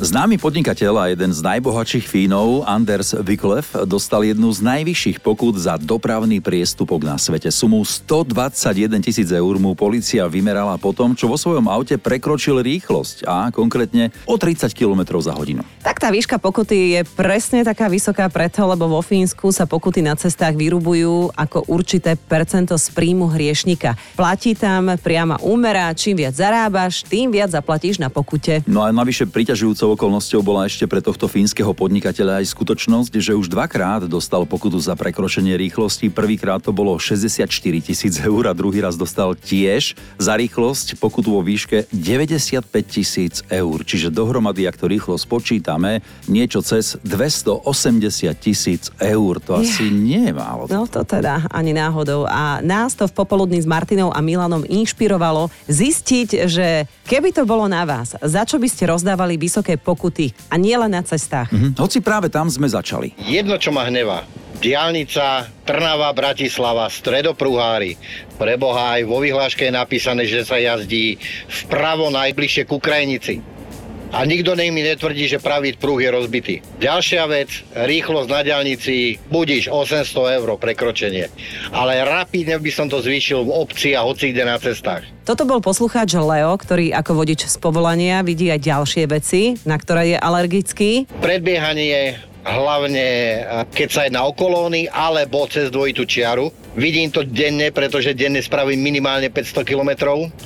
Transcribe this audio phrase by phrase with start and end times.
[0.00, 5.76] Známy podnikateľ a jeden z najbohatších Fínov, Anders Viklev, dostal jednu z najvyšších pokút za
[5.76, 7.52] dopravný priestupok na svete.
[7.52, 13.28] Sumu 121 tisíc eur mu policia vymerala po tom, čo vo svojom aute prekročil rýchlosť
[13.28, 15.60] a konkrétne o 30 km za hodinu.
[15.84, 20.16] Tak tá výška pokuty je presne taká vysoká preto, lebo vo Fínsku sa pokuty na
[20.16, 24.00] cestách vyrubujú ako určité percento z príjmu hriešnika.
[24.16, 28.64] Platí tam priama úmera, čím viac zarábaš, tým viac zaplatíš na pokute.
[28.64, 33.50] No a navyše priťažujúcou okolnosťou bola ešte pre tohto fínskeho podnikateľa aj skutočnosť, že už
[33.50, 36.12] dvakrát dostal pokutu za prekročenie rýchlosti.
[36.12, 37.50] Prvýkrát to bolo 64
[37.82, 43.78] tisíc eur a druhý raz dostal tiež za rýchlosť pokutu vo výške 95 tisíc eur.
[43.82, 47.66] Čiže dohromady, ak to rýchlo spočítame, niečo cez 280
[48.38, 49.42] tisíc eur.
[49.48, 50.70] To asi nie je málo.
[50.70, 52.28] No to teda ani náhodou.
[52.28, 57.66] A nás to v popoludní s Martinou a Milanom inšpirovalo zistiť, že keby to bolo
[57.66, 61.50] na vás, za čo by ste rozdávali vysoké pokuty a nie len na cestách.
[61.50, 63.16] Hm, Hoci práve tam sme začali.
[63.26, 64.24] Jedno, čo ma hnevá.
[64.60, 67.96] Diálnica Trnava, Bratislava, Stredopruhári.
[68.36, 71.16] Preboha aj vo vyhláške je napísané, že sa jazdí
[71.48, 73.40] vpravo najbližšie ku krajnici.
[74.10, 76.54] A nikto nech mi netvrdí, že pravý pruh je rozbitý.
[76.82, 81.30] Ďalšia vec, rýchlosť na diálnici, budíš 800 eur prekročenie.
[81.70, 85.06] Ale rapidne by som to zvýšil v obci a hoci kde na cestách.
[85.22, 90.14] Toto bol poslucháč Leo, ktorý ako vodič z povolania vidí aj ďalšie veci, na ktoré
[90.14, 91.06] je alergický.
[91.22, 96.50] Predbiehanie hlavne eh, keď sa jedná o kolóny alebo cez dvojitú čiaru.
[96.78, 99.90] Vidím to denne, pretože denne spravím minimálne 500 km.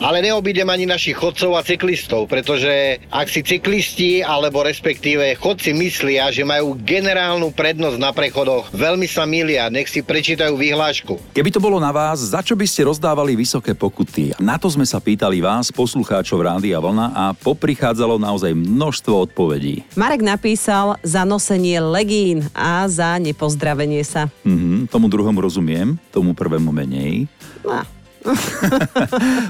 [0.00, 6.32] Ale neobídem ani našich chodcov a cyklistov, pretože ak si cyklisti alebo respektíve chodci myslia,
[6.32, 11.36] že majú generálnu prednosť na prechodoch, veľmi sa milia, nech si prečítajú vyhlášku.
[11.36, 14.32] Keby to bolo na vás, za čo by ste rozdávali vysoké pokuty?
[14.40, 19.84] Na to sme sa pýtali vás, poslucháčov Rádia Vlna a poprichádzalo naozaj množstvo odpovedí.
[19.92, 24.32] Marek napísal za nosenie legín a za nepozdravenie sa.
[24.48, 27.26] Mhm, tomu druhému rozumiem, tomu prvému menej.
[27.66, 27.82] No,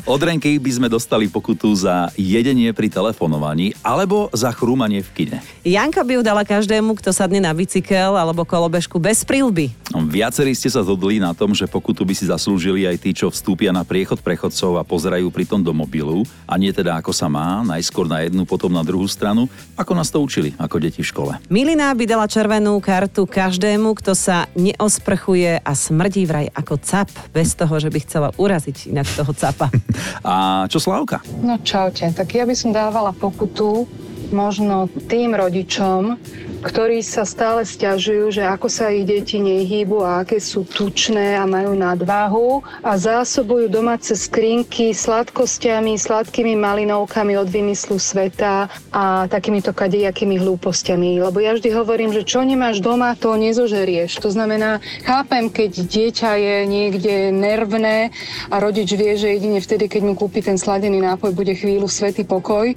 [0.04, 5.38] Od Renky by sme dostali pokutu za jedenie pri telefonovaní alebo za chrúmanie v kine.
[5.62, 9.70] Janka by ju dala každému, kto sadne na bicykel alebo kolobežku bez prílby.
[9.94, 13.30] No, Viacerí ste sa zhodli na tom, že pokutu by si zaslúžili aj tí, čo
[13.30, 17.62] vstúpia na priechod prechodcov a pozerajú pritom do mobilu a nie teda ako sa má,
[17.62, 19.46] najskôr na jednu, potom na druhú stranu,
[19.78, 21.32] ako nás to učili ako deti v škole.
[21.46, 27.54] Milina by dala červenú kartu každému, kto sa neosprchuje a smrdí vraj ako cap, bez
[27.54, 29.70] toho, že by chcela uraziť inak toho capa.
[30.26, 31.22] A čo Slávka?
[31.38, 33.86] No čaute, tak ja by som dávala pokutu
[34.34, 36.18] možno tým rodičom,
[36.64, 41.44] ktorí sa stále stiažujú, že ako sa ich deti nehýbu a aké sú tučné a
[41.44, 50.40] majú nadváhu a zásobujú domáce skrinky sladkosťami, sladkými malinovkami od vymyslu sveta a takýmito kadejakými
[50.40, 51.20] hlúpostiami.
[51.20, 54.24] Lebo ja vždy hovorím, že čo nemáš doma, to nezožerieš.
[54.24, 58.08] To znamená, chápem, keď dieťa je niekde nervné
[58.48, 62.24] a rodič vie, že jedine vtedy, keď mu kúpi ten sladený nápoj, bude chvíľu svetý
[62.24, 62.72] pokoj,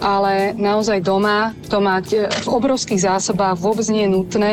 [0.00, 3.17] ale naozaj doma to mať e, v obrovských zásobách
[3.58, 4.52] vôbec nie je nutné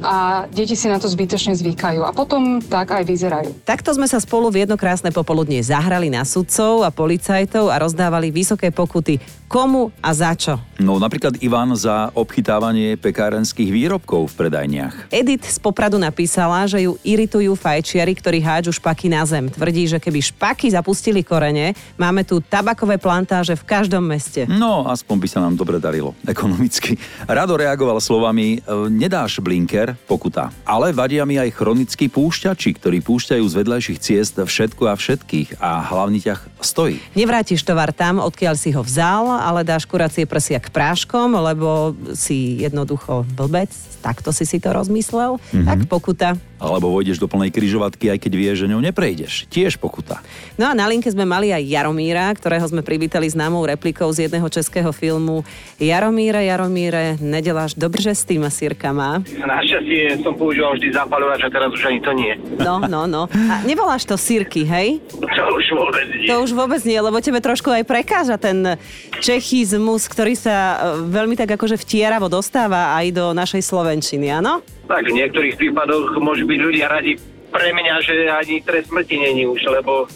[0.00, 3.50] a deti si na to zbytočne zvykajú a potom tak aj vyzerajú.
[3.66, 8.30] Takto sme sa spolu v jedno krásne popoludne zahrali na sudcov a policajtov a rozdávali
[8.30, 9.18] vysoké pokuty.
[9.50, 10.62] Komu a za čo?
[10.78, 15.10] No napríklad Ivan za obchytávanie pekárenských výrobkov v predajniach.
[15.10, 19.50] Edith z Popradu napísala, že ju iritujú fajčiari, ktorí hádžu špaky na zem.
[19.50, 24.46] Tvrdí, že keby špaky zapustili korene, máme tu tabakové plantáže v každom meste.
[24.46, 26.94] No, aspoň by sa nám dobre darilo ekonomicky.
[27.26, 30.52] Rado reagoval slovami, "E, nedáš blinker, pokuta.
[30.68, 35.80] Ale vadia mi aj chronickí púšťači, ktorí púšťajú z vedľajších ciest všetko a všetkých a
[35.80, 37.00] hlavný ťah stojí.
[37.16, 42.60] Nevrátiš tovar tam, odkiaľ si ho vzal, ale dáš kuracie prsia k práškom, lebo si
[42.60, 43.70] jednoducho blbec,
[44.04, 45.64] takto si si to rozmyslel, mm-hmm.
[45.64, 46.36] tak pokuta.
[46.60, 49.48] Alebo vojdeš do plnej kryžovatky, aj keď vieš, že ňou neprejdeš.
[49.48, 50.20] Tiež pokuta.
[50.60, 54.44] No a na linke sme mali aj Jaromíra, ktorého sme privítali známou replikou z jedného
[54.52, 55.40] českého filmu.
[55.80, 59.24] Jaromíre, Jaromíre, nedeláš dobře s týma sírkama.
[59.24, 62.36] Našťastie som používal vždy zapalovač a teraz už ani to nie.
[62.60, 63.24] No, no, no.
[63.32, 65.00] A nevoláš to sírky, hej?
[65.16, 66.28] To už vôbec nie.
[66.28, 68.76] To už vôbec nie, lebo tebe trošku aj prekáža ten
[69.24, 70.76] čechizmus, ktorý sa e,
[71.08, 74.60] veľmi tak akože vtieravo dostáva aj do našej slovenčiny, áno?
[74.90, 77.14] Tak v niektorých prípadoch môžu byť ľudia radi
[77.54, 80.10] pre mňa, že ani trest smrti není už, lebo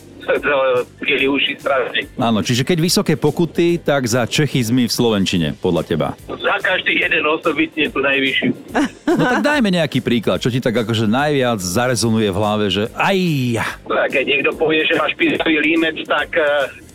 [1.04, 2.08] je uši strašne.
[2.16, 6.08] Áno, čiže keď vysoké pokuty, tak za čechizmy v Slovenčine, podľa teba.
[6.26, 8.50] Za každý jeden osobitne tu najvyššiu.
[9.14, 13.16] No tak dajme nejaký príklad, čo ti tak akože najviac zarezonuje v hlave, že aj
[13.52, 13.66] ja.
[13.86, 16.32] Keď niekto povie, že máš písavý límec, tak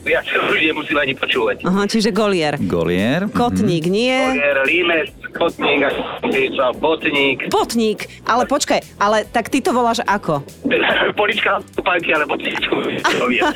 [0.01, 1.69] viac už nemusím ani počúvať.
[1.69, 2.57] Aha, čiže golier.
[2.57, 3.29] Golier.
[3.29, 4.15] Kotník nie.
[4.15, 5.85] Polier, límec, kotník,
[6.25, 7.99] písal, botník, Botník.
[8.25, 10.41] Ale počkaj, ale tak ty to voláš ako?
[11.19, 12.59] polička topánky, ale botník.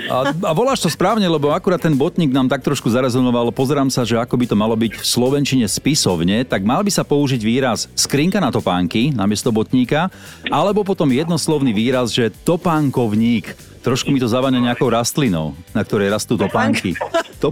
[0.09, 3.53] A, a voláš to správne, lebo akurát ten botník nám tak trošku zarezonoval.
[3.55, 7.07] Pozerám sa, že ako by to malo byť v slovenčine spisovne, tak mal by sa
[7.07, 10.09] použiť výraz skrinka na topánky namiesto botníka,
[10.49, 13.72] alebo potom jednoslovný výraz, že topánkovník.
[13.83, 16.95] Trošku mi to zaváňa nejakou rastlinou, na ktorej rastú topánky.
[17.43, 17.51] Top...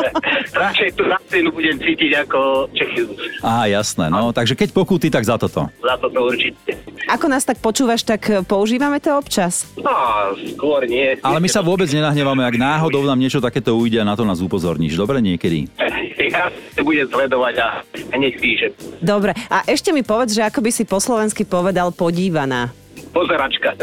[0.62, 3.40] Radšej tú rastlinu budem cítiť ako Čechizmus.
[3.40, 4.36] Á, jasné, no.
[4.36, 5.72] Takže keď pokuty, tak za toto.
[5.80, 6.76] Za toto určite.
[7.08, 9.64] Ako nás tak počúvaš, tak používame to občas.
[9.80, 9.92] No,
[10.36, 11.16] skôr nie.
[11.24, 14.44] Ale my sa vôbec nenahnevame, ak náhodou nám niečo takéto ujde a na to nás
[14.44, 15.00] upozorníš.
[15.00, 15.72] Dobre niekedy.
[16.32, 16.48] Ja
[16.80, 17.68] budem sledovať a
[18.16, 18.72] hneď píšem.
[19.04, 22.72] Dobre, a ešte mi povedz, že ako by si po slovensky povedal podívaná.
[23.12, 23.76] Pozeračka.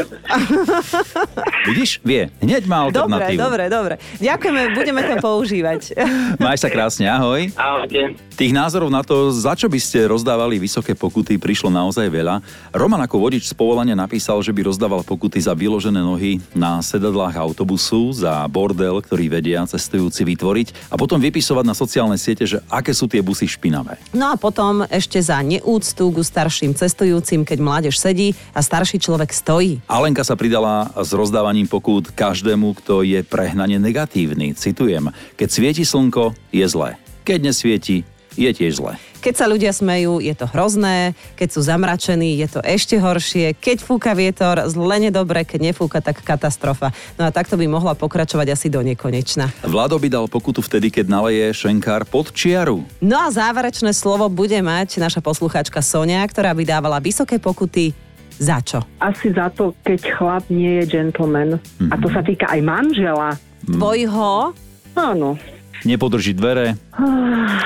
[1.70, 2.02] Vidíš?
[2.02, 2.34] Vie.
[2.42, 3.38] Hneď má Dobre, alternatívu.
[3.38, 3.94] dobre, dobre.
[4.18, 5.80] Ďakujeme, budeme to používať.
[6.42, 7.46] Maj sa krásne, ahoj.
[7.54, 8.18] Ahojte.
[8.34, 12.40] Tých názorov na to, za čo by ste rozdávali vysoké pokuty, prišlo naozaj veľa.
[12.72, 17.36] Roman ako vodič z povolania napísal, že by rozdával pokuty za vyložené nohy na sedadlách
[17.36, 22.96] autobusu, za bordel, ktorý vedia cestujúci vytvoriť a potom vypisovať na sociálne siete, že aké
[22.96, 24.00] sú tie busy špinavé.
[24.16, 29.19] No a potom ešte za neúctu ku starším cestujúcim, keď mládež sedí a starší človek
[29.28, 29.84] stojí.
[29.84, 34.56] Alenka sa pridala s rozdávaním pokút každému, kto je prehnane negatívny.
[34.56, 36.96] Citujem, keď svieti slnko, je zlé.
[37.28, 38.08] Keď nesvieti,
[38.40, 38.96] je tiež zlé.
[39.20, 43.84] Keď sa ľudia smejú, je to hrozné, keď sú zamračení, je to ešte horšie, keď
[43.84, 46.88] fúka vietor, zle nedobre, keď nefúka, tak katastrofa.
[47.20, 49.52] No a takto by mohla pokračovať asi do nekonečna.
[49.60, 52.80] Vlado by dal pokutu vtedy, keď naleje šenkár pod čiaru.
[53.04, 57.92] No a záverečné slovo bude mať naša poslucháčka Sonia, ktorá by dávala vysoké pokuty
[58.40, 58.80] za čo?
[58.98, 61.60] Asi za to, keď chlap nie je gentleman.
[61.92, 63.36] A to sa týka aj manžela.
[63.68, 64.56] Tvojho?
[64.96, 65.36] Áno.
[65.80, 66.76] Nepodrží dvere,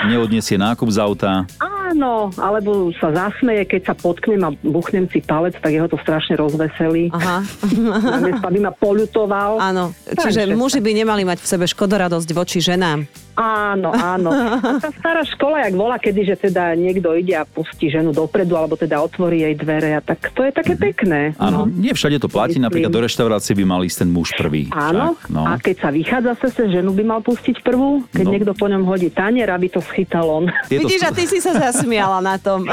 [0.06, 1.42] neodniesie nákup z auta.
[1.58, 6.38] Áno, alebo sa zasmeje, keď sa potknem a buchnem si palec, tak jeho to strašne
[6.38, 7.10] rozveselí.
[7.10, 7.42] Aha.
[7.74, 9.58] Namiesto, aby ma poľutoval.
[9.58, 13.02] Áno, čiže muži by nemali mať v sebe škodoradosť voči ženám.
[13.34, 14.30] Áno, áno.
[14.30, 18.54] A tá stará škola, jak volá, kedy, že teda niekto ide a pustí ženu dopredu,
[18.54, 21.34] alebo teda otvorí jej dvere, a tak to je také pekné.
[21.36, 22.66] Áno, nie všade to platí, Myslím.
[22.66, 24.70] napríklad do reštaurácie by mal ísť ten muž prvý.
[24.70, 25.42] Áno, Však, no.
[25.44, 28.30] a keď sa vychádza cez ženu by mal pustiť prvú, keď No.
[28.30, 30.44] niekto po ňom hodí tanier, aby to schytal on.
[30.66, 32.64] Tieto Vidíš, a ty si sa zasmiala na tom.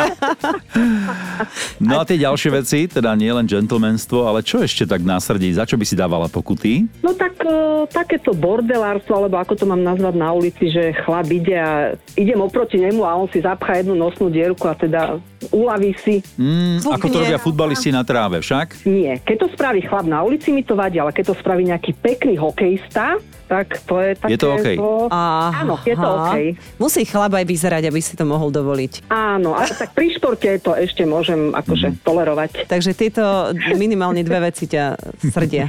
[1.82, 5.50] No a tie ďalšie veci, teda nie len gentlemanstvo, ale čo ešte tak na srdí,
[5.52, 6.86] za čo by si dávala pokuty?
[7.02, 7.50] No tak e,
[7.90, 12.82] takéto bordelárstvo, alebo ako to mám nazvať na ulici, že chlap ide a idem oproti
[12.82, 16.22] nemu a on si zapchá jednu nosnú dierku a teda uľaví si.
[16.38, 18.86] Mm, ako to robia futbalisti na tráve, však?
[18.86, 19.20] Nie.
[19.22, 22.38] Keď to spraví chlap na ulici, mi to vadí, ale keď to spraví nejaký pekný
[22.38, 23.18] hokejista,
[23.52, 24.32] tak to je také...
[24.32, 24.68] Je to OK?
[25.12, 25.68] Aha.
[25.68, 26.36] Áno, je to OK.
[26.80, 29.12] Musí chlap aj vyzerať, aby si to mohol dovoliť.
[29.12, 32.72] Áno, ale tak pri športe to ešte môžem akože tolerovať.
[32.72, 34.96] Takže tieto minimálne dve veci ťa
[35.36, 35.68] srdia.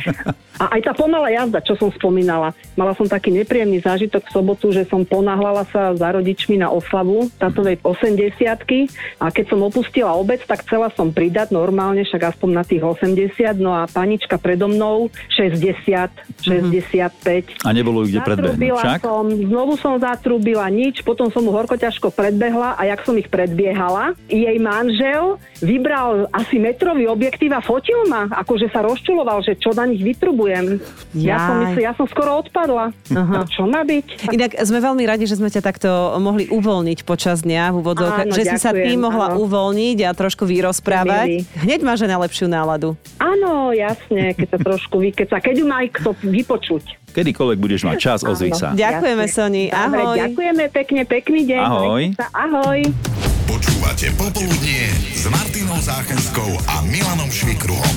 [0.63, 2.55] A aj tá pomalá jazda, čo som spomínala.
[2.79, 7.35] Mala som taký nepríjemný zážitok v sobotu, že som ponáhľala sa za rodičmi na oslavu
[7.43, 8.39] tatovej 80
[9.19, 13.59] a keď som opustila obec, tak chcela som pridať normálne, však aspoň na tých 80,
[13.59, 17.65] no a panička predo mnou 60, 65.
[17.65, 19.01] A nebolo ju kde predbehnúť, však?
[19.03, 23.29] som, znovu som zatrúbila nič, potom som mu horko ťažko predbehla a jak som ich
[23.29, 29.71] predbiehala, jej manžel vybral asi metrový objektív a fotil ma, akože sa rozčuloval, že čo
[29.73, 30.83] na nich vytrubujem.
[31.15, 31.63] Ja som, Jaj.
[31.71, 32.91] mysl, ja som skoro odpadla.
[33.15, 33.35] Aha.
[33.43, 34.33] A čo má byť?
[34.35, 38.37] Inak sme veľmi radi, že sme ťa takto mohli uvoľniť počas dňa v úvodzovkách, Áno,
[38.37, 39.47] že si sa ty ďakujem, mohla áno.
[39.47, 41.29] uvoľniť a trošku vyrozprávať.
[41.31, 41.63] Milý.
[41.63, 42.99] Hneď máš na lepšiu náladu.
[43.23, 45.39] Áno, jasne, keď sa trošku vykeca.
[45.39, 47.02] Keď ju má aj kto vypočuť.
[47.13, 48.73] Kedykoľvek budeš mať čas, ozvi sa.
[48.73, 49.25] Ďakujeme.
[49.29, 49.65] Soni.
[49.69, 50.17] Dobre, Ahoj.
[50.19, 51.61] ďakujeme pekne, pekný deň.
[51.61, 52.03] Ahoj.
[52.33, 52.81] Ahoj.
[53.45, 57.97] Počúvate Popoludnie s Martinou Záchenskou a Milanom Švikruhom.